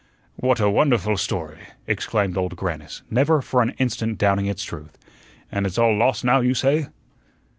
"What 0.37 0.59
a 0.59 0.67
wonderful 0.67 1.15
story!" 1.15 1.59
exclaimed 1.85 2.35
Old 2.35 2.55
Grannis, 2.55 3.03
never 3.11 3.39
for 3.39 3.61
an 3.61 3.75
instant 3.77 4.17
doubting 4.17 4.47
its 4.47 4.63
truth. 4.63 4.97
"And 5.51 5.67
it's 5.67 5.77
all 5.77 5.95
lost 5.95 6.25
now, 6.25 6.39
you 6.39 6.55
say?" 6.55 6.87